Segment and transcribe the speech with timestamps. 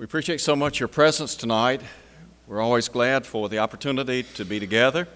[0.00, 1.82] We appreciate so much your presence tonight.
[2.46, 5.06] We're always glad for the opportunity to be together.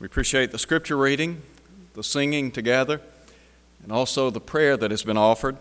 [0.00, 1.42] We appreciate the scripture reading,
[1.92, 3.02] the singing together,
[3.82, 5.58] and also the prayer that has been offered.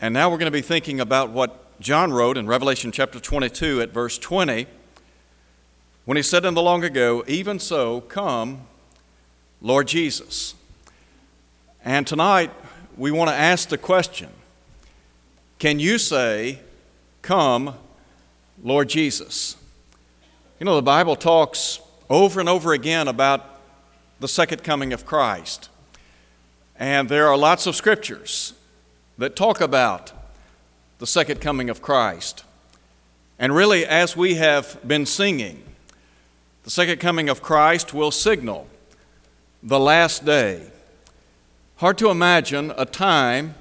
[0.00, 3.82] And now we're going to be thinking about what John wrote in Revelation chapter 22
[3.82, 4.66] at verse 20
[6.06, 8.62] when he said in the long ago, Even so, come,
[9.62, 10.56] Lord Jesus.
[11.84, 12.50] And tonight
[12.96, 14.30] we want to ask the question
[15.60, 16.58] Can you say,
[17.24, 17.74] Come,
[18.62, 19.56] Lord Jesus?
[20.60, 23.60] You know, the Bible talks over and over again about
[24.20, 25.70] the second coming of Christ.
[26.76, 28.52] And there are lots of scriptures
[29.16, 30.12] that talk about
[30.98, 32.44] the second coming of Christ.
[33.38, 35.62] And really, as we have been singing,
[36.64, 38.66] the second coming of Christ will signal
[39.62, 40.70] the last day.
[41.76, 43.54] Hard to imagine a time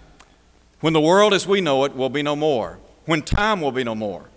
[0.82, 3.84] when the world as we know it will be no more, when time will be
[3.84, 4.30] no more.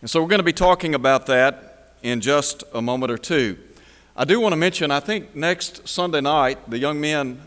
[0.00, 3.58] And so we're going to be talking about that in just a moment or two.
[4.16, 7.40] I do want to mention, I think next Sunday night, the young men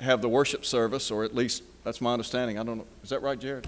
[0.00, 2.58] have the worship service, or at least that's my understanding.
[2.58, 2.86] I don't know.
[3.02, 3.66] Is that right, Jared?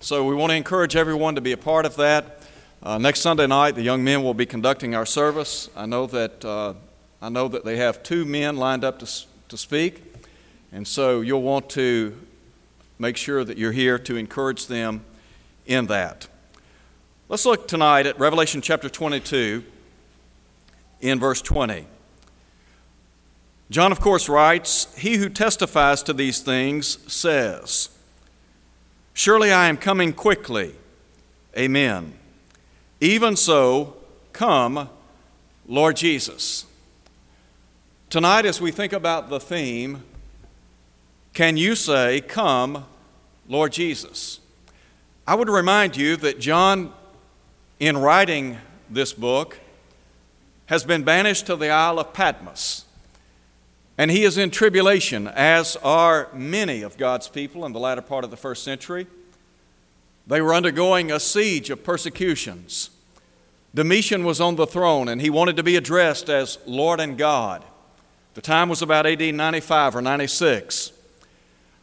[0.00, 2.42] So we want to encourage everyone to be a part of that.
[2.82, 5.68] Uh, next Sunday night, the young men will be conducting our service.
[5.76, 6.74] I know that, uh,
[7.20, 10.02] I know that they have two men lined up to, to speak,
[10.72, 12.16] and so you'll want to
[12.98, 15.04] make sure that you're here to encourage them
[15.66, 16.28] in that.
[17.28, 19.64] Let's look tonight at Revelation chapter 22
[21.00, 21.86] in verse 20.
[23.68, 27.90] John, of course, writes, He who testifies to these things says,
[29.12, 30.74] Surely I am coming quickly.
[31.58, 32.14] Amen.
[33.00, 33.96] Even so,
[34.32, 34.88] come,
[35.66, 36.66] Lord Jesus.
[38.08, 40.04] Tonight, as we think about the theme,
[41.32, 42.84] can you say, Come,
[43.48, 44.40] Lord Jesus?
[45.28, 46.92] I would remind you that John,
[47.80, 49.58] in writing this book,
[50.66, 52.84] has been banished to the Isle of Patmos.
[53.98, 58.22] And he is in tribulation, as are many of God's people in the latter part
[58.22, 59.08] of the first century.
[60.28, 62.90] They were undergoing a siege of persecutions.
[63.74, 67.64] Domitian was on the throne and he wanted to be addressed as Lord and God.
[68.34, 70.92] The time was about AD 95 or 96.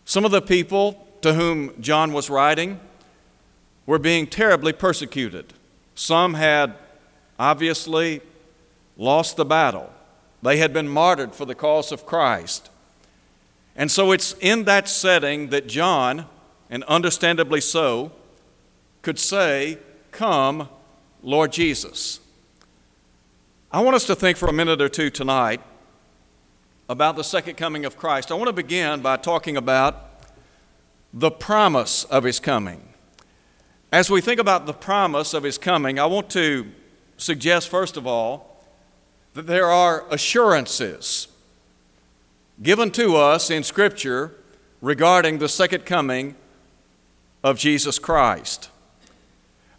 [0.06, 2.80] Some of the people to whom John was writing
[3.86, 5.54] were being terribly persecuted.
[5.96, 6.76] Some had
[7.38, 8.22] obviously
[8.98, 9.92] lost the battle,
[10.42, 12.70] they had been martyred for the cause of Christ.
[13.76, 16.28] And so it's in that setting that John,
[16.70, 18.12] and understandably so,
[19.02, 19.80] could say,
[20.12, 20.70] Come,
[21.24, 22.20] Lord Jesus.
[23.72, 25.60] I want us to think for a minute or two tonight
[26.88, 28.32] about the second coming of Christ.
[28.32, 30.12] I want to begin by talking about
[31.12, 32.93] the promise of his coming.
[33.94, 36.66] As we think about the promise of his coming, I want to
[37.16, 38.60] suggest, first of all,
[39.36, 41.28] that there are assurances
[42.64, 44.34] given to us in Scripture
[44.82, 46.34] regarding the second coming
[47.44, 48.72] of Jesus Christ.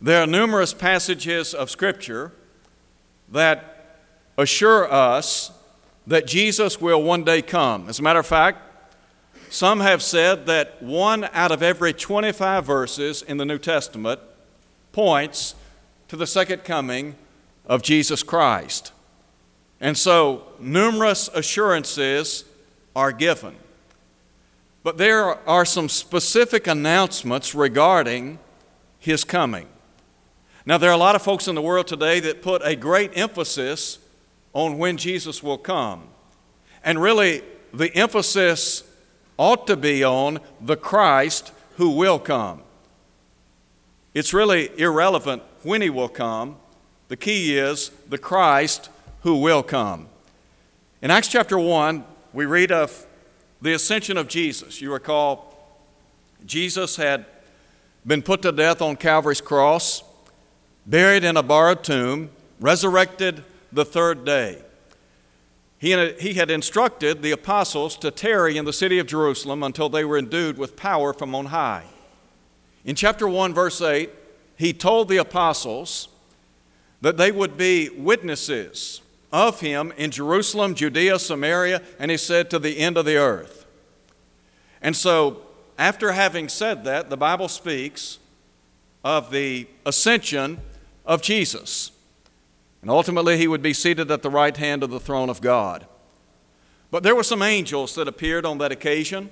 [0.01, 2.31] There are numerous passages of Scripture
[3.29, 3.99] that
[4.39, 5.51] assure us
[6.07, 7.89] that Jesus will one day come.
[7.89, 8.59] As a matter of fact,
[9.54, 14.19] some have said that one out of every 25 verses in the New Testament
[14.91, 15.54] points
[16.09, 17.15] to the second coming
[17.65, 18.91] of Jesus Christ.
[19.81, 22.44] And so, numerous assurances
[22.97, 23.54] are given.
[24.82, 28.41] But there are some specific announcements regarding
[28.98, 29.69] his coming.
[30.66, 33.12] Now, there are a lot of folks in the world today that put a great
[33.16, 34.00] emphasis
[34.53, 36.09] on when Jesus will come.
[36.82, 37.42] And really,
[37.72, 38.82] the emphasis
[39.37, 42.62] ought to be on the Christ who will come.
[44.12, 46.56] It's really irrelevant when he will come.
[47.09, 48.89] The key is the Christ
[49.22, 50.09] who will come.
[51.03, 53.06] In Acts chapter 1, we read of
[53.61, 54.81] the ascension of Jesus.
[54.81, 55.55] You recall,
[56.47, 57.27] Jesus had
[58.06, 60.03] been put to death on Calvary's cross
[60.86, 63.42] buried in a borrowed tomb, resurrected
[63.72, 64.64] the third day.
[65.84, 70.16] He, had instructed the apostles to tarry in the city of Jerusalem until they were
[70.16, 71.84] endued with power from on high.
[72.86, 74.09] In chapter 1, verse 8,
[74.57, 76.09] he told the apostles
[77.03, 82.59] that they would be witnesses of him in Jerusalem, Judea, Samaria, and he said to
[82.59, 83.66] the end of the earth.
[84.81, 85.42] And so,
[85.78, 88.19] after having said that, the Bible speaks
[89.04, 90.63] of the ascension
[91.04, 91.91] of Jesus.
[92.84, 95.86] And ultimately, he would be seated at the right hand of the throne of God.
[96.91, 99.31] But there were some angels that appeared on that occasion,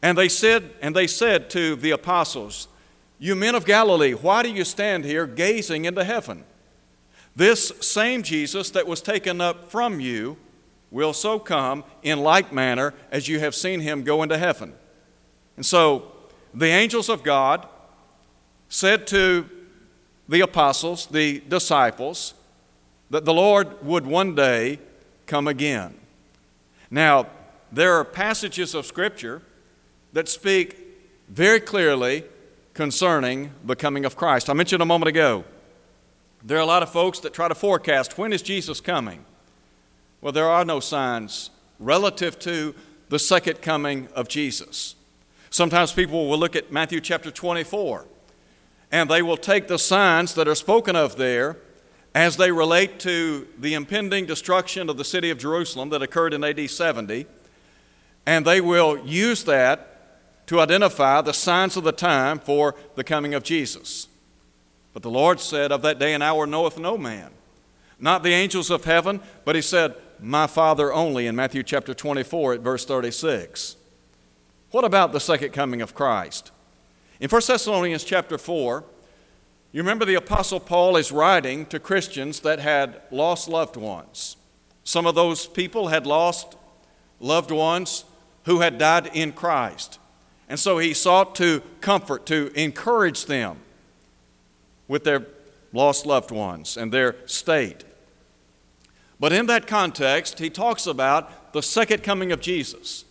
[0.00, 2.68] and they said, and they said to the apostles,
[3.18, 6.42] You men of Galilee, why do you stand here gazing into heaven?
[7.36, 10.38] This same Jesus that was taken up from you
[10.90, 14.72] will so come in like manner as you have seen him go into heaven.
[15.58, 16.12] And so
[16.54, 17.68] the angels of God
[18.70, 19.50] said to
[20.30, 22.32] the apostles, the disciples,
[23.10, 24.78] that the Lord would one day
[25.26, 25.94] come again.
[26.90, 27.26] Now,
[27.72, 29.42] there are passages of Scripture
[30.12, 30.78] that speak
[31.28, 32.24] very clearly
[32.72, 34.50] concerning the coming of Christ.
[34.50, 35.44] I mentioned a moment ago,
[36.42, 39.24] there are a lot of folks that try to forecast when is Jesus coming?
[40.20, 42.74] Well, there are no signs relative to
[43.08, 44.94] the second coming of Jesus.
[45.50, 48.06] Sometimes people will look at Matthew chapter 24
[48.90, 51.56] and they will take the signs that are spoken of there
[52.14, 56.44] as they relate to the impending destruction of the city of Jerusalem that occurred in
[56.44, 57.26] AD 70,
[58.24, 59.90] and they will use that
[60.46, 64.08] to identify the signs of the time for the coming of Jesus.
[64.92, 67.30] But the Lord said, Of that day and hour knoweth no man,
[67.98, 72.54] not the angels of heaven, but He said, My Father only in Matthew chapter 24
[72.54, 73.76] at verse 36.
[74.70, 76.52] What about the second coming of Christ?
[77.18, 78.84] In 1 Thessalonians chapter 4,
[79.74, 84.36] you remember the Apostle Paul is writing to Christians that had lost loved ones.
[84.84, 86.54] Some of those people had lost
[87.18, 88.04] loved ones
[88.44, 89.98] who had died in Christ.
[90.48, 93.56] And so he sought to comfort, to encourage them
[94.86, 95.26] with their
[95.72, 97.82] lost loved ones and their state.
[99.18, 103.04] But in that context, he talks about the second coming of Jesus.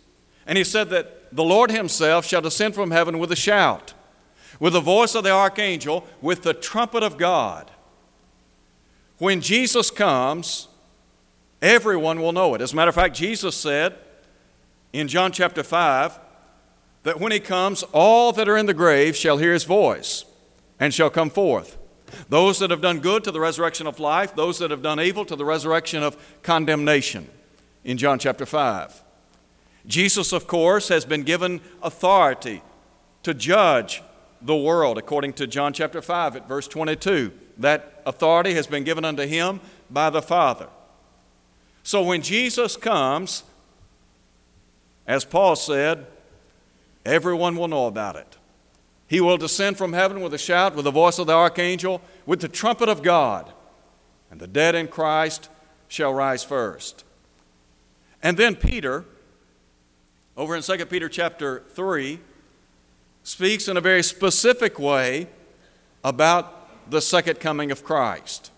[0.48, 3.94] And he said that the Lord himself shall descend from heaven with a shout
[4.60, 7.72] with the voice of the archangel, with the trumpet of God.
[9.18, 10.68] When Jesus comes,
[11.62, 12.62] everyone will know it.
[12.62, 13.96] As a matter of fact, Jesus said
[14.92, 16.20] in John chapter 5
[17.04, 20.26] that when he comes, all that are in the grave shall hear his voice
[20.80, 21.78] and shall come forth.
[22.30, 25.26] Those that have done good to the resurrection of life, those that have done evil
[25.26, 27.28] to the resurrection of condemnation
[27.84, 29.04] in John chapter 5.
[29.86, 32.62] Jesus, of course, has been given authority
[33.24, 34.02] to judge
[34.44, 37.32] the world, according to John chapter 5 at verse 22.
[37.58, 40.68] That authority has been given unto him by the Father.
[41.84, 43.44] So when Jesus comes,
[45.08, 46.08] as Paul said,
[47.06, 48.38] everyone will know about it.
[49.08, 52.40] He will descend from heaven with a shout, with the voice of the archangel, with
[52.40, 53.52] the trumpet of God,
[54.32, 55.50] and the dead in Christ
[55.88, 57.04] shall rise first.
[58.24, 59.06] And then Peter,
[60.36, 62.20] over in 2 Peter chapter 3,
[63.24, 65.28] speaks in a very specific way
[66.04, 68.52] about the second coming of Christ.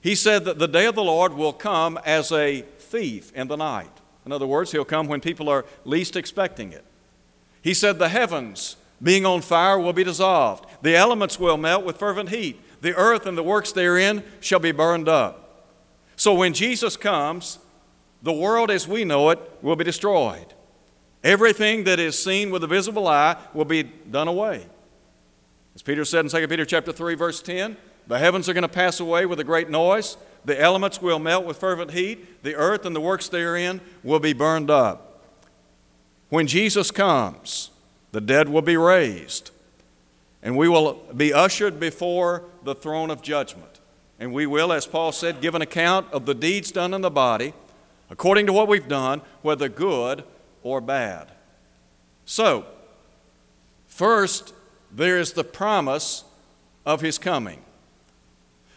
[0.00, 3.56] He said that the day of the Lord will come as a thief in the
[3.56, 3.90] night.
[4.24, 6.84] In other words, he'll come when people are least expecting it.
[7.62, 11.98] He said the heavens, being on fire, will be dissolved, the elements will melt with
[11.98, 15.66] fervent heat, the earth and the works therein shall be burned up.
[16.16, 17.58] So when Jesus comes,
[18.22, 20.54] the world as we know it will be destroyed.
[21.22, 24.66] Everything that is seen with the visible eye will be done away.
[25.74, 27.76] As Peter said in 2 Peter chapter 3 verse 10,
[28.06, 31.44] the heavens are going to pass away with a great noise, the elements will melt
[31.44, 35.22] with fervent heat, the earth and the works therein will be burned up.
[36.30, 37.70] When Jesus comes,
[38.12, 39.50] the dead will be raised,
[40.42, 43.80] and we will be ushered before the throne of judgment.
[44.18, 47.10] And we will, as Paul said, give an account of the deeds done in the
[47.10, 47.52] body,
[48.10, 50.24] according to what we've done, whether good
[50.62, 51.32] or bad.
[52.24, 52.66] So,
[53.86, 54.54] first,
[54.90, 56.24] there is the promise
[56.86, 57.62] of his coming.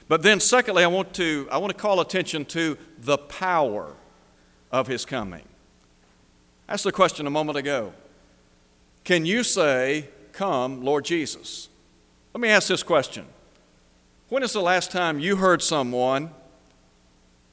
[0.08, 3.96] But then, secondly, I want to, I want to call attention to the power
[4.72, 5.48] of his coming.
[6.68, 7.94] Asked the question a moment ago.
[9.04, 11.70] Can you say, Come, Lord Jesus?
[12.34, 13.28] Let me ask this question.
[14.30, 16.32] When is the last time you heard someone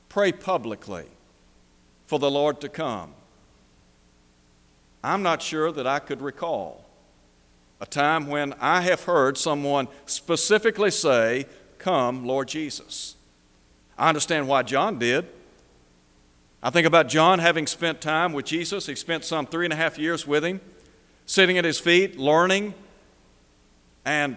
[0.09, 1.05] pray publicly
[2.07, 3.13] for the Lord to come?
[5.03, 6.85] I'm not sure that I could recall
[7.81, 11.47] a time when I have heard someone specifically say,
[11.79, 13.17] Come, Lord Jesus.
[13.97, 15.27] I understand why John did.
[16.63, 18.87] I think about John having spent time with Jesus.
[18.87, 20.61] He spent some three and a half years with him,
[21.25, 22.75] sitting at his feet, learning
[24.05, 24.37] and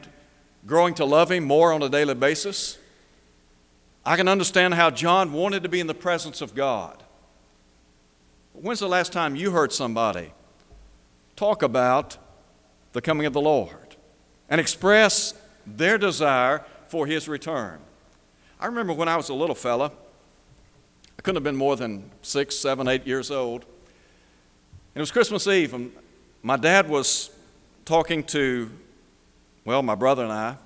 [0.65, 2.77] growing to love him more on a daily basis.
[4.05, 7.03] I can understand how John wanted to be in the presence of God.
[8.53, 10.31] When's the last time you heard somebody
[11.35, 12.17] talk about
[12.93, 13.95] the coming of the Lord
[14.49, 15.33] and express
[15.65, 17.79] their desire for his return.
[18.59, 19.91] I remember when I was a little fella,
[21.17, 23.63] I couldn't have been more than six, seven, eight years old.
[23.63, 25.91] And it was Christmas Eve, and
[26.41, 27.31] my dad was
[27.85, 28.69] talking to
[29.65, 30.57] well, my brother and I.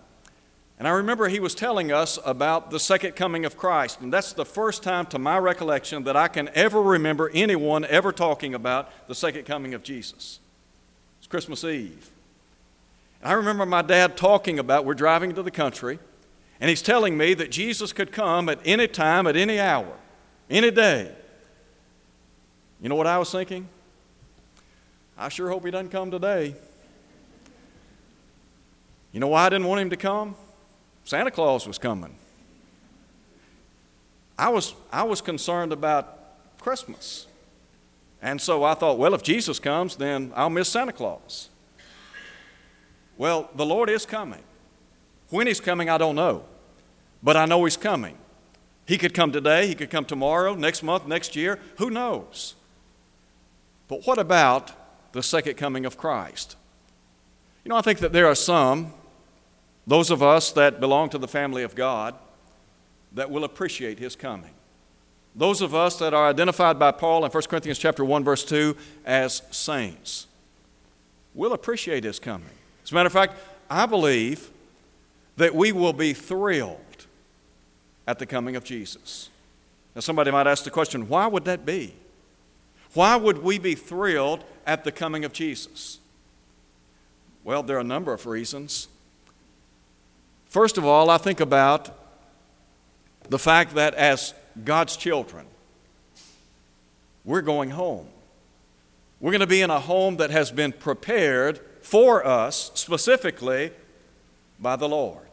[0.80, 4.02] And I remember he was telling us about the second coming of Christ.
[4.02, 8.12] And that's the first time, to my recollection, that I can ever remember anyone ever
[8.12, 10.40] talking about the second coming of Jesus.
[11.28, 12.10] It's Christmas Eve.
[13.22, 16.00] And I remember my dad talking about, we're driving to the country,
[16.62, 19.94] and he's telling me that Jesus could come at any time, at any hour,
[20.50, 21.14] any day.
[22.82, 23.68] You know what I was thinking?
[25.18, 26.56] I sure hope he doesn't come today.
[29.12, 30.34] You know why I didn't want him to come?
[31.04, 32.16] Santa Claus was coming.
[34.40, 37.27] I was, I was concerned about Christmas.
[38.22, 41.50] And so I thought, well, if Jesus comes, then I'll miss Santa Claus.
[43.18, 44.44] Well, the Lord is coming.
[45.30, 46.44] When He's coming, I don't know.
[47.22, 48.18] But I know He's coming.
[48.86, 51.60] He could come today, He could come tomorrow, next month, next year.
[51.78, 52.56] Who knows?
[53.88, 54.72] But what about
[55.14, 56.56] the second coming of Christ?
[57.64, 58.94] You know, I think that there are some,
[59.86, 62.16] those of us that belong to the family of God,
[63.14, 64.52] that will appreciate his coming.
[65.38, 68.76] Those of us that are identified by Paul in 1 Corinthians chapter 1 verse 2
[69.06, 70.26] as saints
[71.36, 72.50] will appreciate his coming.
[72.84, 73.36] As a matter of fact,
[73.70, 74.50] I believe
[75.38, 77.06] that we will be thrilled
[78.08, 79.30] at the coming of Jesus.
[79.94, 81.94] Now somebody might ask the question, why would that be?
[82.94, 86.00] Why would we be thrilled at the coming of Jesus?
[87.44, 88.88] Well, there are a number of reasons.
[90.48, 91.96] First of all, I think about
[93.30, 94.34] the fact that as
[94.66, 95.46] God's children,
[97.24, 98.08] we're going home.
[99.20, 103.72] We're going to be in a home that has been prepared for us specifically
[104.60, 105.28] by the Lord.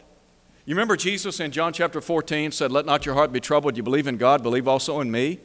[0.64, 3.76] You remember Jesus in John chapter 14 said, Let not your heart be troubled.
[3.76, 5.38] You believe in God, believe also in me.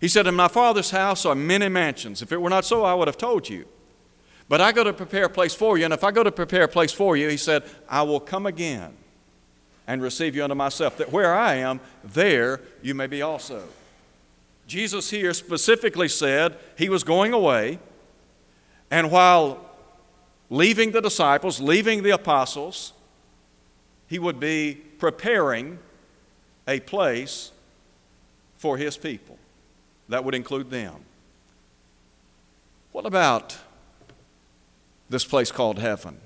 [0.00, 2.22] He said, In my Father's house are many mansions.
[2.22, 3.66] If it were not so, I would have told you.
[4.48, 5.84] But I go to prepare a place for you.
[5.84, 8.46] And if I go to prepare a place for you, he said, I will come
[8.46, 8.96] again
[9.86, 13.64] and receive you unto myself, that where I am, there you may be also.
[14.66, 17.78] Jesus here specifically said he was going away,
[18.90, 19.64] and while
[20.50, 22.92] leaving the disciples, leaving the apostles,
[24.06, 25.78] he would be preparing
[26.68, 27.50] a place
[28.58, 29.38] for his people.
[30.08, 30.94] That would include them.
[32.92, 33.56] What about
[35.08, 36.18] this place called heaven?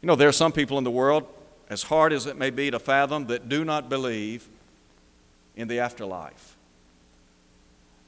[0.00, 1.26] You know, there are some people in the world,
[1.68, 4.48] as hard as it may be to fathom, that do not believe
[5.56, 6.56] in the afterlife.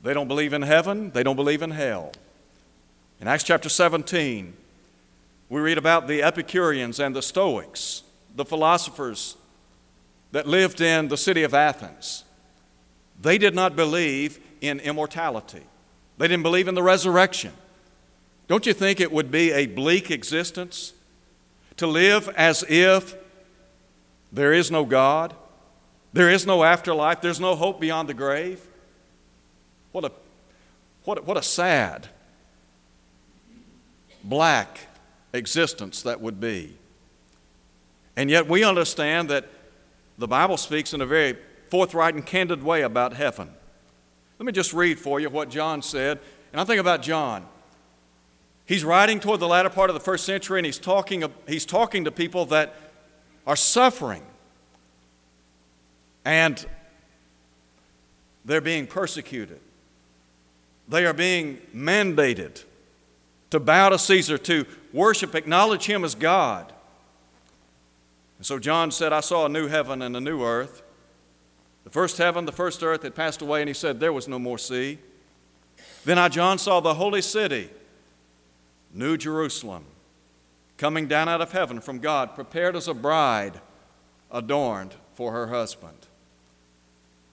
[0.03, 2.13] They don't believe in heaven, they don't believe in hell.
[3.21, 4.55] In Acts chapter 17,
[5.49, 8.03] we read about the Epicureans and the Stoics,
[8.37, 9.37] the philosophers
[10.31, 12.25] that lived in the city of Athens.
[13.21, 15.63] They did not believe in immortality,
[16.17, 17.53] they didn't believe in the resurrection.
[18.47, 20.95] Don't you think it would be a bleak existence
[21.77, 23.15] to live as if
[24.33, 25.35] there is no God,
[26.13, 28.67] there is no afterlife, there's no hope beyond the grave?
[29.93, 30.13] What a,
[31.05, 32.09] what a, what a sad,
[34.23, 34.81] black
[35.33, 36.77] existence that would be.
[38.17, 39.47] And yet we understand that
[40.19, 41.37] the Bible speaks in a very
[41.71, 43.51] forthright and candid way about heaven.
[44.39, 46.19] Let me just read for you what John said.
[46.53, 47.47] And I think about John.
[48.67, 52.05] He's writing toward the latter part of the first century and he's talking, he's talking
[52.05, 52.88] to people that
[53.49, 54.23] are suffering.
[56.25, 56.65] And
[58.45, 59.59] they're being persecuted.
[60.89, 62.63] They are being mandated
[63.51, 66.73] to bow to Caesar, to worship, acknowledge him as God.
[68.37, 70.83] And so John said, I saw a new heaven and a new earth.
[71.85, 74.39] The first heaven, the first earth had passed away, and he said, There was no
[74.39, 74.99] more sea.
[76.05, 77.71] Then I, John, saw the holy city,
[78.93, 79.85] New Jerusalem,
[80.79, 83.61] coming down out of heaven from God, prepared as a bride
[84.31, 86.07] adorned for her husband.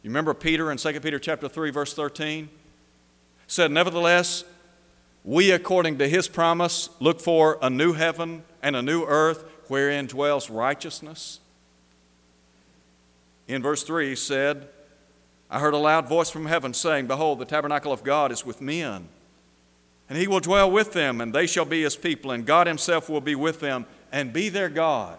[0.02, 2.50] You remember Peter in 2 Peter chapter 3 verse 13
[3.48, 4.44] said nevertheless
[5.24, 10.06] we according to his promise look for a new heaven and a new earth wherein
[10.06, 11.40] dwells righteousness.
[13.48, 14.68] In verse 3 he said,
[15.50, 18.62] I heard a loud voice from heaven saying, Behold, the tabernacle of God is with
[18.62, 19.08] men,
[20.10, 23.10] and he will dwell with them, and they shall be his people, and God himself
[23.10, 25.18] will be with them and be their God.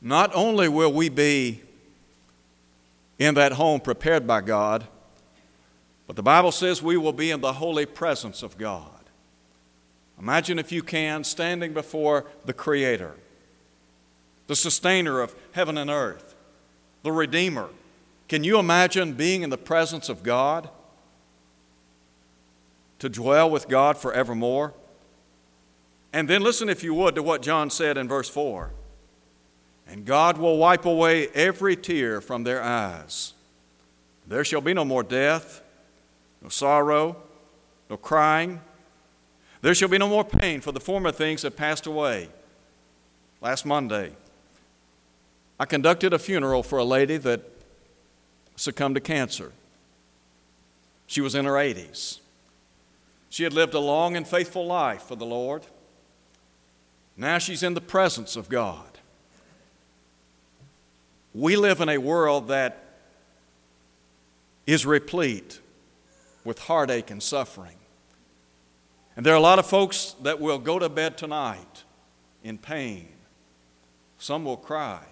[0.00, 1.62] Not only will we be
[3.18, 4.86] in that home prepared by God,
[6.06, 8.88] but the Bible says we will be in the holy presence of God.
[10.18, 13.14] Imagine, if you can, standing before the Creator,
[14.46, 16.32] the sustainer of heaven and earth
[17.02, 17.68] the Redeemer.
[18.28, 20.68] Can you imagine being in the presence of God?
[23.02, 24.74] To dwell with God forevermore?
[26.12, 28.70] And then listen, if you would, to what John said in verse 4
[29.88, 33.32] And God will wipe away every tear from their eyes.
[34.28, 35.62] There shall be no more death,
[36.40, 37.16] no sorrow,
[37.90, 38.60] no crying.
[39.62, 42.28] There shall be no more pain, for the former things have passed away.
[43.40, 44.12] Last Monday,
[45.58, 47.40] I conducted a funeral for a lady that
[48.54, 49.50] succumbed to cancer.
[51.08, 52.20] She was in her 80s.
[53.32, 55.64] She had lived a long and faithful life for the Lord.
[57.16, 58.98] Now she's in the presence of God.
[61.32, 62.84] We live in a world that
[64.66, 65.60] is replete
[66.44, 67.76] with heartache and suffering.
[69.16, 71.84] And there are a lot of folks that will go to bed tonight
[72.44, 73.08] in pain.
[74.18, 75.04] Some will cry.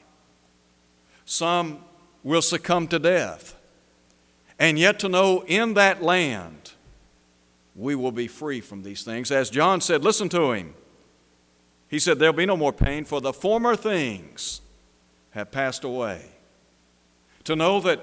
[1.24, 1.78] Some
[2.22, 3.56] will succumb to death.
[4.58, 6.72] And yet to know in that land
[7.80, 9.30] we will be free from these things.
[9.30, 10.74] As John said, listen to him.
[11.88, 14.60] He said, There'll be no more pain, for the former things
[15.30, 16.26] have passed away.
[17.44, 18.00] To know that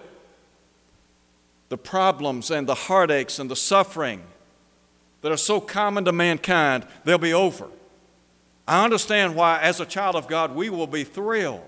[1.70, 4.24] the problems and the heartaches and the suffering
[5.22, 7.68] that are so common to mankind, they'll be over.
[8.68, 11.62] I understand why, as a child of God, we will be thrilled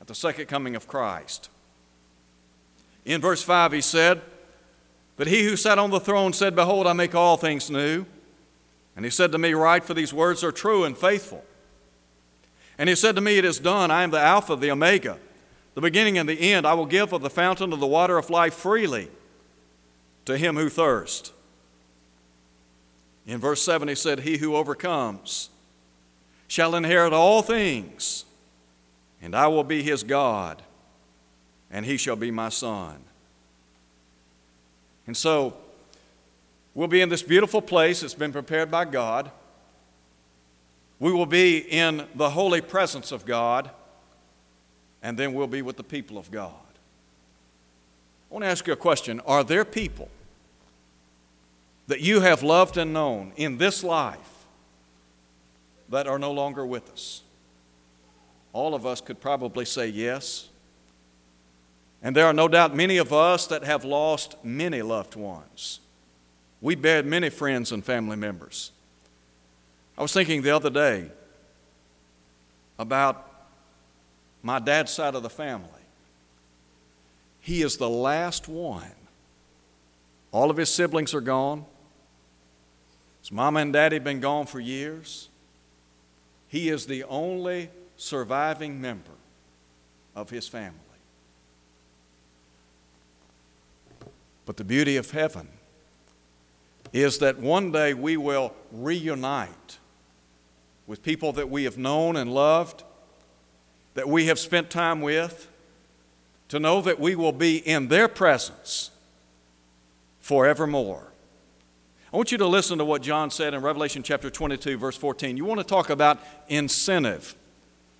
[0.00, 1.48] at the second coming of Christ.
[3.06, 4.20] In verse 5, he said,
[5.16, 8.04] That he who sat on the throne said, Behold, I make all things new.
[8.94, 11.44] And he said to me, Write, for these words are true and faithful.
[12.78, 13.90] And he said to me, It is done.
[13.90, 15.18] I am the Alpha, the Omega,
[15.74, 16.66] the beginning and the end.
[16.66, 19.08] I will give of the fountain of the water of life freely
[20.26, 21.32] to him who thirsts.
[23.26, 25.50] In verse 7, he said, He who overcomes
[26.46, 28.24] shall inherit all things,
[29.20, 30.62] and I will be his God,
[31.70, 33.02] and he shall be my son.
[35.06, 35.56] And so,
[36.74, 39.30] we'll be in this beautiful place that's been prepared by God.
[40.98, 43.70] We will be in the holy presence of God,
[45.02, 46.52] and then we'll be with the people of God.
[48.30, 50.08] I want to ask you a question Are there people
[51.86, 54.46] that you have loved and known in this life
[55.88, 57.22] that are no longer with us?
[58.52, 60.48] All of us could probably say yes.
[62.02, 65.80] And there are no doubt many of us that have lost many loved ones.
[66.60, 68.72] We buried many friends and family members.
[69.98, 71.10] I was thinking the other day
[72.78, 73.30] about
[74.42, 75.68] my dad's side of the family.
[77.40, 78.90] He is the last one.
[80.32, 81.64] All of his siblings are gone.
[83.20, 85.28] His mama and daddy have been gone for years.
[86.48, 89.10] He is the only surviving member
[90.14, 90.85] of his family.
[94.46, 95.48] But the beauty of heaven
[96.92, 99.78] is that one day we will reunite
[100.86, 102.84] with people that we have known and loved,
[103.94, 105.50] that we have spent time with,
[106.48, 108.90] to know that we will be in their presence
[110.20, 111.12] forevermore.
[112.12, 115.36] I want you to listen to what John said in Revelation chapter 22, verse 14.
[115.36, 117.34] You want to talk about incentive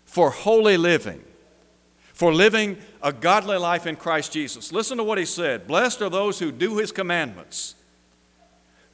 [0.05, 1.23] for holy living,
[2.17, 4.73] for living a godly life in Christ Jesus.
[4.73, 7.75] Listen to what he said Blessed are those who do his commandments,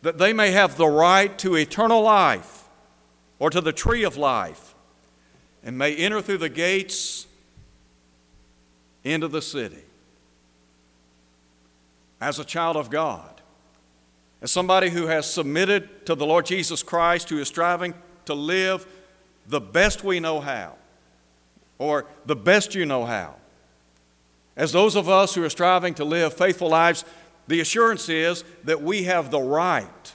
[0.02, 2.64] that they may have the right to eternal life
[3.38, 4.74] or to the tree of life,
[5.62, 7.28] and may enter through the gates
[9.04, 9.84] into the city.
[12.20, 13.40] As a child of God,
[14.40, 18.84] as somebody who has submitted to the Lord Jesus Christ, who is striving to live
[19.46, 20.74] the best we know how,
[21.82, 23.34] or the best you know how.
[24.56, 27.04] As those of us who are striving to live faithful lives,
[27.48, 30.14] the assurance is that we have the right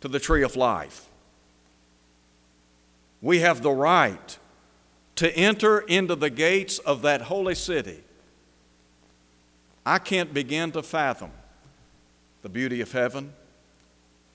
[0.00, 1.06] to the tree of life.
[3.20, 4.38] We have the right
[5.16, 8.02] to enter into the gates of that holy city.
[9.84, 11.30] I can't begin to fathom
[12.42, 13.32] the beauty of heaven.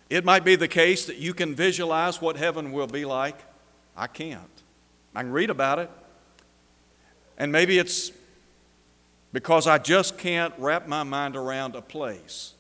[0.10, 3.38] It might be the case that you can visualize what heaven will be like.
[3.96, 4.59] I can't.
[5.16, 5.90] I can read about it.
[7.38, 8.12] And maybe it's
[9.32, 12.54] because I just can't wrap my mind around a place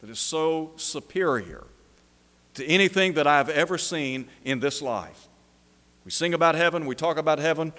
[0.00, 1.64] that is so superior
[2.54, 5.28] to anything that I've ever seen in this life.
[6.04, 7.72] We sing about heaven, we talk about heaven,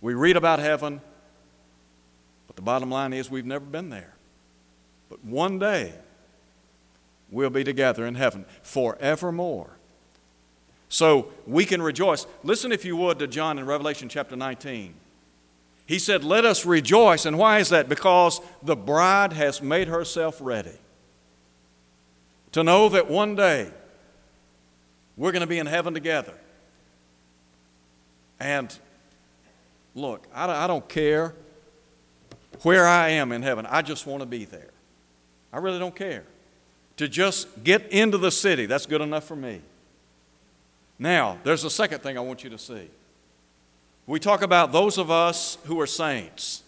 [0.00, 1.00] we read about heaven,
[2.46, 4.14] but the bottom line is we've never been there.
[5.08, 5.92] But one day,
[7.30, 9.70] we'll be together in heaven forevermore.
[10.92, 12.26] So we can rejoice.
[12.44, 14.92] Listen, if you would, to John in Revelation chapter 19.
[15.86, 17.24] He said, Let us rejoice.
[17.24, 17.88] And why is that?
[17.88, 20.76] Because the bride has made herself ready.
[22.52, 23.70] to know that one day
[25.16, 26.34] we're going to be in heaven together.
[28.38, 28.78] And
[29.94, 31.34] look, I don't care
[32.64, 34.68] where I am in heaven, I just want to be there.
[35.54, 36.24] I really don't care.
[36.98, 39.62] To just get into the city, that's good enough for me.
[40.98, 42.88] Now, there's a second thing I want you to see.
[44.06, 46.62] We talk about those of us who are saints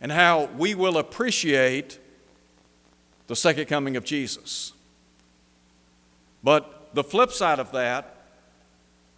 [0.00, 1.98] and how we will appreciate
[3.26, 4.72] the second coming of Jesus.
[6.42, 8.16] But the flip side of that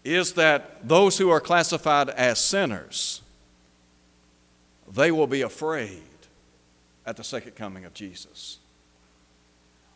[0.04, 3.22] is that those who are classified as sinners,
[4.92, 6.02] they will be afraid
[7.06, 8.58] at the second coming of Jesus.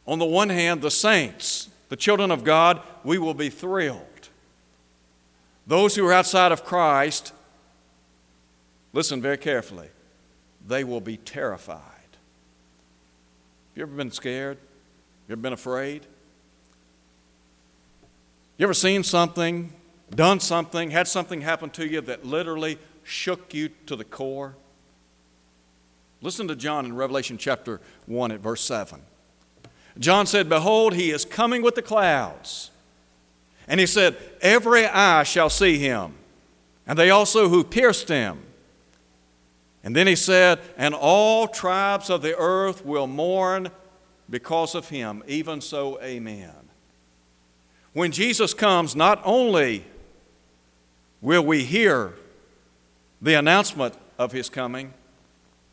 [0.06, 4.00] On the one hand, the saints, the children of God, we will be thrilled.
[5.68, 7.34] Those who are outside of Christ,
[8.94, 9.88] listen very carefully,
[10.66, 11.82] they will be terrified.
[13.68, 14.56] Have you ever been scared?
[15.28, 16.06] You ever been afraid?
[18.56, 19.70] You ever seen something,
[20.10, 24.56] done something, had something happen to you that literally shook you to the core?
[26.22, 29.02] Listen to John in Revelation chapter 1 at verse 7.
[29.98, 32.70] John said, Behold, he is coming with the clouds
[33.68, 36.14] and he said, Every eye shall see him,
[36.86, 38.40] and they also who pierced him.
[39.84, 43.70] And then he said, And all tribes of the earth will mourn
[44.28, 45.22] because of him.
[45.28, 46.52] Even so, amen.
[47.92, 49.84] When Jesus comes, not only
[51.20, 52.14] will we hear
[53.20, 54.92] the announcement of his coming,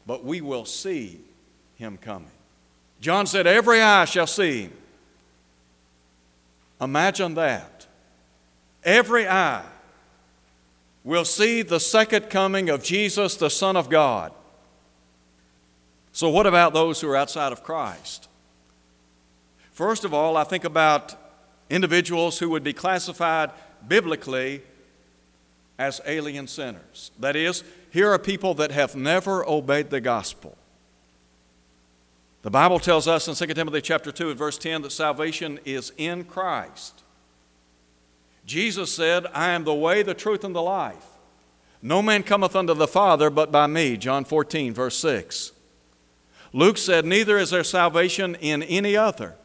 [0.06, 1.20] but we will see
[1.78, 2.32] him coming.
[3.02, 4.74] John said, Every eye shall see him.
[6.82, 7.75] Imagine that
[8.86, 9.66] every eye
[11.04, 14.32] will see the second coming of Jesus, the Son of God.
[16.12, 18.30] So, what about those who are outside of Christ?
[19.72, 21.16] First of all, I think about
[21.70, 23.52] individuals who would be classified
[23.88, 24.62] biblically
[25.78, 27.12] as alien sinners.
[27.20, 30.58] That is, here are people that have never obeyed the gospel.
[32.44, 35.92] The Bible tells us in 2 Timothy chapter 2 and verse 10 that salvation is
[35.98, 37.04] in Christ.
[38.46, 41.06] Jesus said, I am the way, the truth, and the life.
[41.82, 43.98] No man cometh unto the Father but by me.
[43.98, 45.52] John 14, verse 6.
[46.54, 49.36] Luke said, Neither is there salvation in any other.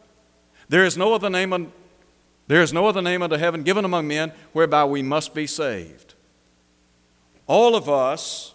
[0.68, 1.72] There is no other name,
[2.46, 6.14] there is no other name under heaven given among men whereby we must be saved.
[7.46, 8.54] All of us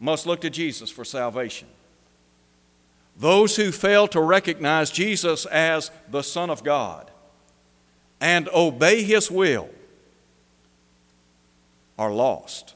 [0.00, 1.68] must look to Jesus for salvation.
[3.16, 7.10] Those who fail to recognize Jesus as the Son of God
[8.20, 9.68] and obey His will
[11.98, 12.74] are lost.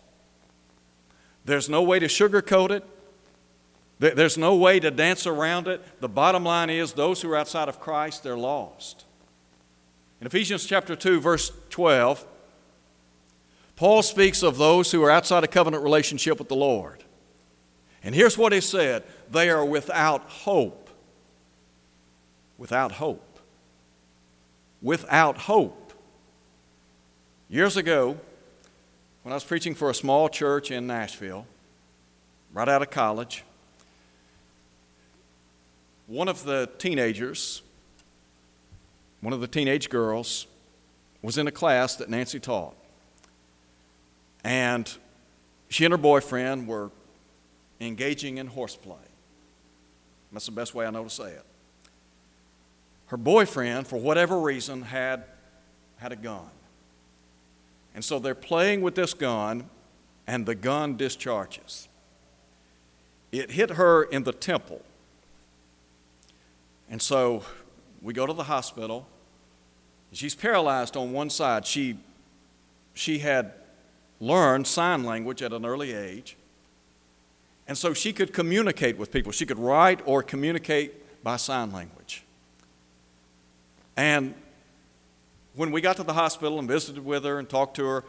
[1.44, 2.84] There's no way to sugarcoat it.
[3.98, 6.00] There's no way to dance around it.
[6.00, 9.04] The bottom line is those who are outside of Christ, they're lost.
[10.20, 12.26] In Ephesians chapter 2, verse 12,
[13.76, 17.04] Paul speaks of those who are outside a covenant relationship with the Lord.
[18.04, 20.90] And here's what he said they are without hope.
[22.58, 23.31] Without hope
[24.82, 25.92] without hope.
[27.48, 28.18] Years ago,
[29.22, 31.46] when I was preaching for a small church in Nashville,
[32.52, 33.44] right out of college,
[36.06, 37.62] one of the teenagers,
[39.20, 40.46] one of the teenage girls,
[41.22, 42.74] was in a class that Nancy taught.
[44.42, 44.92] And
[45.68, 46.90] she and her boyfriend were
[47.80, 48.96] engaging in horseplay.
[50.32, 51.44] That's the best way I know to say it
[53.12, 55.24] her boyfriend, for whatever reason, had,
[55.98, 56.48] had a gun.
[57.94, 59.68] And so they're playing with this gun,
[60.26, 61.88] and the gun discharges.
[63.30, 64.80] It hit her in the temple.
[66.88, 67.44] And so
[68.00, 69.06] we go to the hospital.
[70.12, 71.66] She's paralyzed on one side.
[71.66, 71.98] She,
[72.94, 73.52] she had
[74.20, 76.38] learned sign language at an early age.
[77.68, 79.32] And so she could communicate with people.
[79.32, 82.24] She could write or communicate by sign language.
[83.96, 84.34] And
[85.54, 88.04] when we got to the hospital and visited with her and talked to her,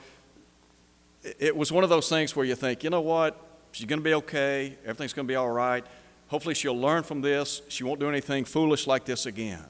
[1.39, 3.39] it was one of those things where you think, you know what?
[3.71, 4.77] She's going to be okay.
[4.83, 5.85] Everything's going to be all right.
[6.27, 7.61] Hopefully, she'll learn from this.
[7.67, 9.65] She won't do anything foolish like this again.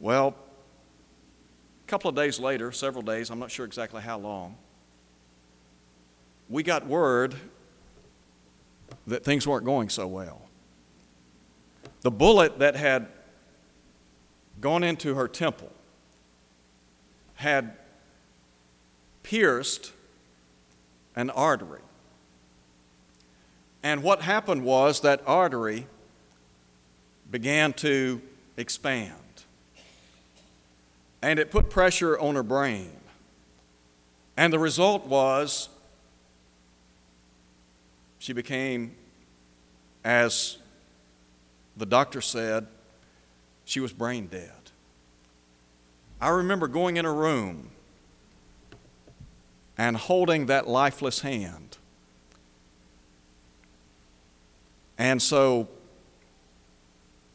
[0.00, 0.34] Well,
[1.84, 4.56] a couple of days later, several days, I'm not sure exactly how long,
[6.48, 7.34] we got word
[9.06, 10.42] that things weren't going so well.
[12.02, 13.08] The bullet that had
[14.60, 15.72] gone into her temple,
[17.34, 17.76] had
[19.22, 19.92] pierced
[21.14, 21.80] an artery.
[23.82, 25.86] And what happened was that artery
[27.30, 28.20] began to
[28.56, 29.14] expand.
[31.20, 32.92] and it put pressure on her brain.
[34.36, 35.68] And the result was
[38.18, 38.94] she became,
[40.04, 40.58] as
[41.76, 42.66] the doctor said,
[43.68, 44.50] she was brain dead.
[46.22, 47.68] I remember going in a room
[49.76, 51.76] and holding that lifeless hand.
[54.96, 55.68] And so,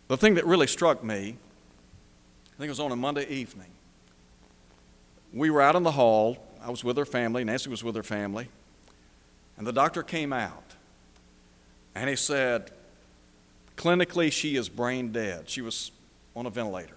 [0.08, 1.38] the thing that really struck me,
[2.56, 3.70] I think it was on a Monday evening.
[5.34, 6.44] We were out in the hall.
[6.64, 7.44] I was with her family.
[7.44, 8.48] Nancy was with her family.
[9.56, 10.74] And the doctor came out.
[11.94, 12.72] And he said,
[13.78, 15.48] clinically, she is brain dead.
[15.48, 15.92] She was
[16.36, 16.96] on a ventilator.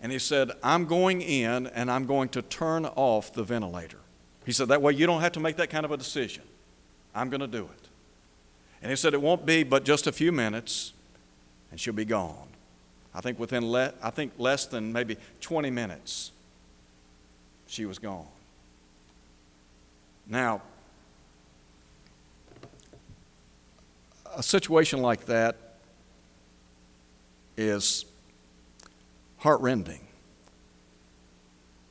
[0.00, 3.98] And he said, I'm going in and I'm going to turn off the ventilator.
[4.44, 6.42] He said, That way you don't have to make that kind of a decision.
[7.14, 7.88] I'm going to do it.
[8.82, 10.92] And he said, It won't be but just a few minutes,
[11.70, 12.48] and she'll be gone.
[13.14, 16.32] I think within le- I think less than maybe 20 minutes,
[17.66, 18.26] she was gone.
[20.26, 20.62] Now,
[24.34, 25.56] a situation like that
[27.56, 28.04] is
[29.38, 30.06] heartrending.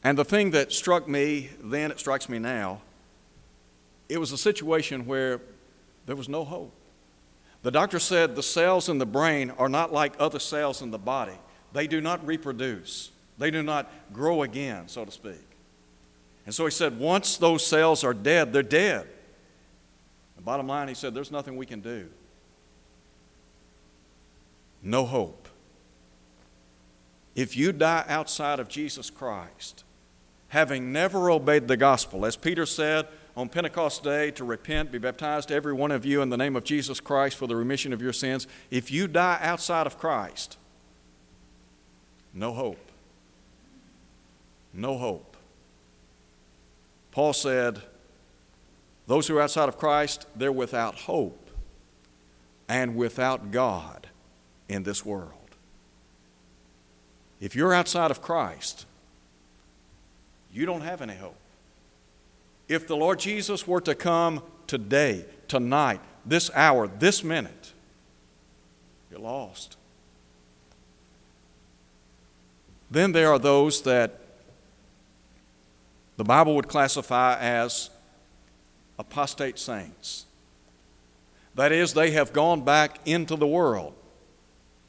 [0.04, 2.82] And the thing that struck me then, it strikes me now,
[4.10, 5.40] it was a situation where
[6.06, 6.74] there was no hope.
[7.64, 10.98] The doctor said the cells in the brain are not like other cells in the
[10.98, 11.38] body,
[11.74, 15.48] they do not reproduce, they do not grow again, so to speak.
[16.46, 19.08] And so he said, once those cells are dead, they're dead.
[20.36, 22.10] The bottom line, he said, there's nothing we can do.
[24.82, 25.41] No hope.
[27.36, 29.84] If you die outside of Jesus Christ,
[30.52, 32.26] having never obeyed the gospel.
[32.26, 36.30] As Peter said on Pentecost Day, to repent, be baptized, every one of you, in
[36.30, 38.48] the name of Jesus Christ for the remission of your sins.
[38.70, 40.58] If you die outside of Christ,
[42.34, 42.92] no hope.
[44.74, 45.38] No hope.
[47.12, 47.82] Paul said,
[49.08, 51.50] Those who are outside of Christ, they're without hope
[52.68, 54.08] and without God
[54.68, 55.41] in this world.
[57.42, 58.86] If you're outside of Christ,
[60.54, 61.36] you don't have any hope.
[62.70, 67.74] If the Lord Jesus were to come today, tonight, this hour, this minute,
[69.10, 69.76] you're lost.
[72.92, 74.20] Then there are those that
[76.18, 77.90] the Bible would classify as
[79.00, 80.26] apostate saints.
[81.56, 83.96] That is, they have gone back into the world.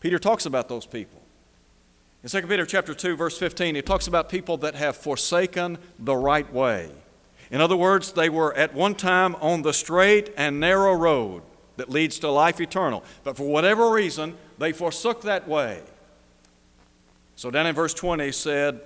[0.00, 1.21] Peter talks about those people.
[2.22, 6.16] In 2 Peter chapter 2 verse 15 he talks about people that have forsaken the
[6.16, 6.88] right way.
[7.50, 11.42] In other words, they were at one time on the straight and narrow road
[11.76, 15.82] that leads to life eternal, but for whatever reason they forsook that way.
[17.34, 18.80] So down in verse 20 he said,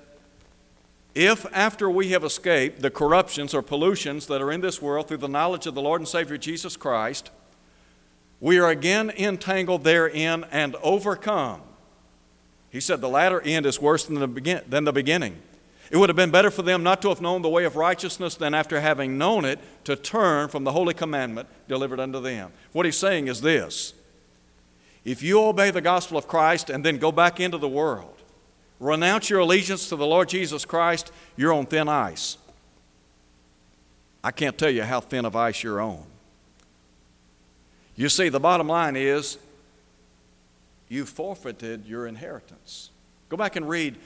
[1.15, 5.17] if after we have escaped the corruptions or pollutions that are in this world through
[5.19, 7.31] the knowledge of the Lord and Savior Jesus Christ,
[8.41, 11.61] we are again entangled therein and overcome
[12.77, 15.39] he said, The latter end is worse than the, begin- than the beginning.
[15.91, 18.35] It would have been better for them not to have known the way of righteousness
[18.35, 22.53] than after having known it to turn from the holy commandment delivered unto them.
[22.73, 23.95] What he's saying is this
[25.07, 28.21] if you obey the gospel of Christ and then go back into the world,
[28.79, 32.37] renounce your allegiance to the Lord Jesus Christ, you're on thin ice.
[34.23, 36.05] I can't tell you how thin of ice you're on.
[37.95, 39.39] You see, the bottom line is
[40.89, 42.91] you forfeited your inheritance.
[43.29, 43.97] Go back and read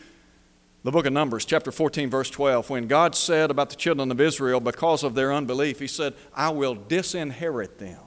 [0.82, 2.70] the book of Numbers, chapter 14, verse 12.
[2.70, 6.48] When God said about the children of Israel, because of their unbelief, He said, I
[6.50, 7.98] will disinherit them.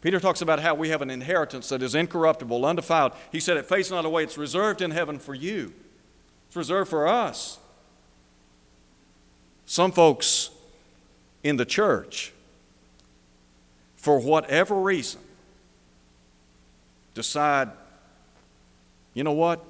[0.00, 3.12] Peter talks about how we have an inheritance that is incorruptible, undefiled.
[3.32, 5.72] He said, It fades not away, it's reserved in heaven for you,
[6.46, 7.58] it's reserved for us.
[9.64, 10.50] Some folks
[11.42, 12.32] in the church,
[13.96, 15.20] for whatever reason,
[17.18, 17.68] decide,
[19.12, 19.64] you know what?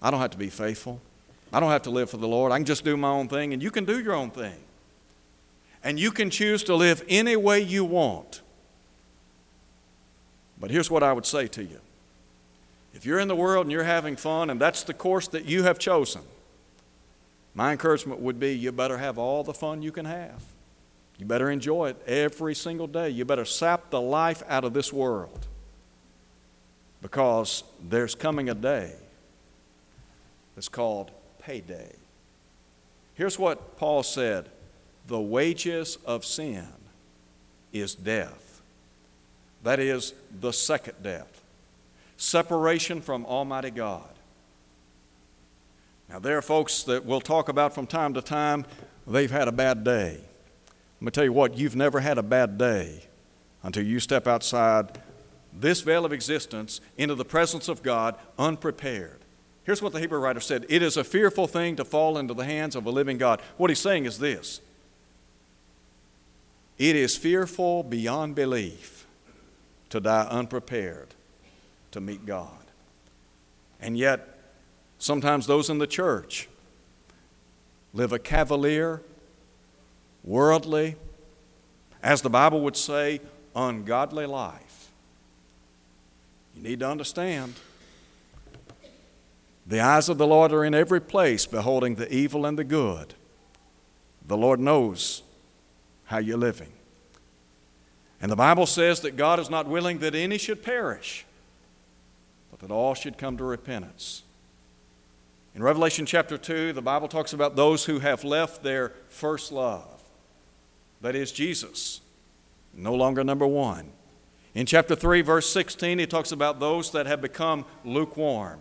[0.00, 1.00] I don't have to be faithful.
[1.52, 2.52] I don't have to live for the Lord.
[2.52, 4.54] I can just do my own thing, and you can do your own thing.
[5.82, 8.40] And you can choose to live any way you want.
[10.60, 11.80] But here's what I would say to you
[12.94, 15.64] if you're in the world and you're having fun, and that's the course that you
[15.64, 16.22] have chosen,
[17.54, 20.44] my encouragement would be you better have all the fun you can have.
[21.18, 23.10] You better enjoy it every single day.
[23.10, 25.48] You better sap the life out of this world
[27.04, 28.90] because there's coming a day
[30.54, 31.92] that's called payday.
[33.12, 34.48] Here's what Paul said
[35.06, 36.66] the wages of sin
[37.74, 38.62] is death.
[39.64, 41.42] That is the second death
[42.16, 44.08] separation from Almighty God.
[46.08, 48.64] Now, there are folks that we'll talk about from time to time,
[49.06, 50.20] they've had a bad day.
[51.00, 53.02] Let me tell you what, you've never had a bad day
[53.62, 55.02] until you step outside
[55.54, 59.20] this veil of existence into the presence of God unprepared.
[59.64, 62.44] Here's what the Hebrew writer said It is a fearful thing to fall into the
[62.44, 63.40] hands of a living God.
[63.56, 64.60] What he's saying is this
[66.78, 69.06] it is fearful beyond belief
[69.90, 71.14] to die unprepared
[71.92, 72.50] to meet God.
[73.80, 74.38] And yet,
[74.98, 76.48] sometimes those in the church
[77.92, 79.02] live a cavalier,
[80.24, 80.96] worldly,
[82.02, 83.20] as the Bible would say,
[83.54, 84.73] ungodly life.
[86.56, 87.54] You need to understand
[89.66, 93.14] the eyes of the Lord are in every place, beholding the evil and the good.
[94.26, 95.22] The Lord knows
[96.04, 96.72] how you're living.
[98.20, 101.24] And the Bible says that God is not willing that any should perish,
[102.50, 104.22] but that all should come to repentance.
[105.54, 110.02] In Revelation chapter 2, the Bible talks about those who have left their first love.
[111.00, 112.00] That is Jesus,
[112.74, 113.90] no longer number one.
[114.54, 118.60] In chapter 3, verse 16, he talks about those that have become lukewarm.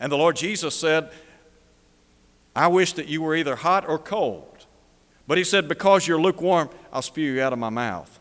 [0.00, 1.10] And the Lord Jesus said,
[2.56, 4.66] I wish that you were either hot or cold.
[5.26, 8.18] But he said, Because you're lukewarm, I'll spew you out of my mouth.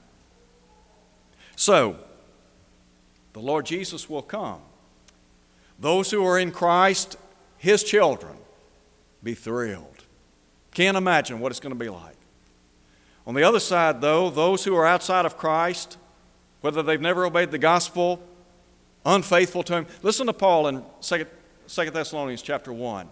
[1.56, 1.98] So,
[3.34, 4.62] the Lord Jesus will come.
[5.80, 7.18] Those who are in Christ,
[7.58, 8.36] his children,
[9.24, 10.06] be thrilled.
[10.74, 12.16] Can't imagine what it's going to be like.
[13.26, 15.98] On the other side, though, those who are outside of Christ,
[16.62, 18.22] whether they've never obeyed the gospel,
[19.06, 21.26] unfaithful to him, listen to Paul in 2
[21.68, 23.08] 2 Thessalonians chapter 1.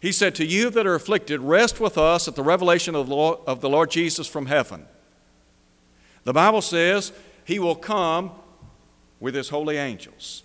[0.00, 3.08] He said, To you that are afflicted, rest with us at the revelation of
[3.60, 4.86] the Lord Jesus from heaven.
[6.24, 7.12] The Bible says
[7.44, 8.32] he will come
[9.18, 10.42] with his holy angels,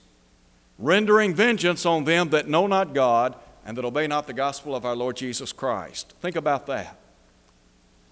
[0.79, 4.85] rendering vengeance on them that know not God and that obey not the gospel of
[4.85, 6.13] our Lord Jesus Christ.
[6.21, 6.97] Think about that.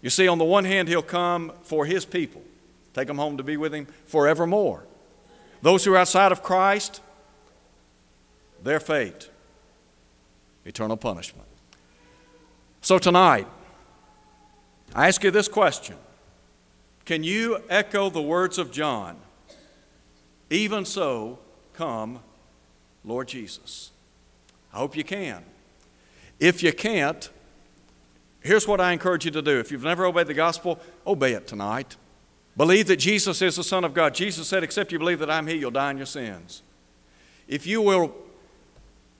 [0.02, 2.42] You see, on the one hand, he'll come for his people,
[2.94, 4.86] take them home to be with him forevermore.
[5.62, 7.02] Those who are outside of Christ,
[8.64, 9.30] their fate
[10.66, 11.48] eternal punishment.
[12.82, 13.48] So tonight,
[14.96, 15.96] I ask you this question
[17.06, 19.18] Can you echo the words of John?
[20.50, 21.40] Even so,
[21.74, 22.20] come,
[23.04, 23.92] Lord Jesus.
[24.74, 25.44] I hope you can.
[26.40, 27.30] If you can't,
[28.42, 29.60] here's what I encourage you to do.
[29.60, 31.98] If you've never obeyed the gospel, obey it tonight.
[32.60, 34.14] Believe that Jesus is the Son of God.
[34.14, 36.62] Jesus said, Except you believe that I'm He, you'll die in your sins.
[37.48, 38.14] If you will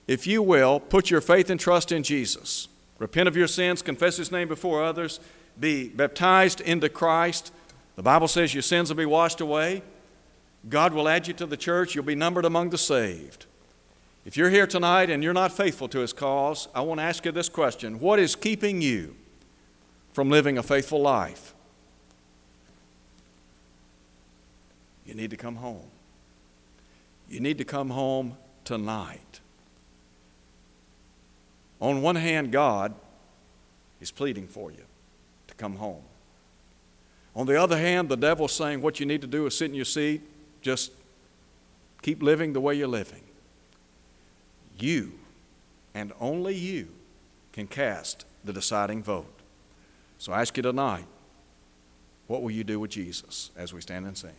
[0.06, 2.68] if you will, put your faith and trust in Jesus.
[2.98, 5.20] Repent of your sins, confess His name before others,
[5.58, 7.50] be baptized into Christ.
[7.96, 9.82] The Bible says your sins will be washed away.
[10.68, 11.94] God will add you to the church.
[11.94, 13.46] You'll be numbered among the saved.
[14.26, 17.24] If you're here tonight and you're not faithful to His cause, I want to ask
[17.24, 19.16] you this question What is keeping you
[20.12, 21.54] from living a faithful life?
[25.10, 25.90] You need to come home.
[27.28, 29.40] You need to come home tonight.
[31.80, 32.94] On one hand, God
[34.00, 34.84] is pleading for you
[35.48, 36.04] to come home.
[37.34, 39.74] On the other hand, the devil's saying what you need to do is sit in
[39.74, 40.22] your seat,
[40.62, 40.92] just
[42.02, 43.24] keep living the way you're living.
[44.78, 45.14] You,
[45.92, 46.86] and only you,
[47.52, 49.40] can cast the deciding vote.
[50.18, 51.06] So I ask you tonight,
[52.28, 54.36] what will you do with Jesus as we stand and sing?